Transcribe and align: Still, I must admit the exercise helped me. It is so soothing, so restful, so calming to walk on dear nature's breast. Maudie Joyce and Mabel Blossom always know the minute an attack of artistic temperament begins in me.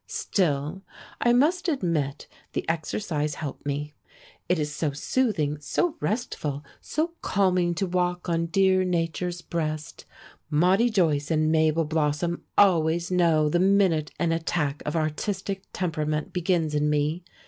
Still, 0.07 0.81
I 1.21 1.31
must 1.31 1.67
admit 1.67 2.27
the 2.53 2.67
exercise 2.67 3.35
helped 3.35 3.67
me. 3.67 3.93
It 4.49 4.57
is 4.57 4.73
so 4.73 4.93
soothing, 4.93 5.59
so 5.59 5.95
restful, 5.99 6.63
so 6.81 7.11
calming 7.21 7.75
to 7.75 7.85
walk 7.85 8.27
on 8.27 8.47
dear 8.47 8.83
nature's 8.83 9.43
breast. 9.43 10.05
Maudie 10.49 10.89
Joyce 10.89 11.29
and 11.29 11.51
Mabel 11.51 11.85
Blossom 11.85 12.41
always 12.57 13.11
know 13.11 13.47
the 13.47 13.59
minute 13.59 14.09
an 14.19 14.31
attack 14.31 14.81
of 14.87 14.95
artistic 14.95 15.65
temperament 15.71 16.33
begins 16.33 16.73
in 16.73 16.89
me. 16.89 17.23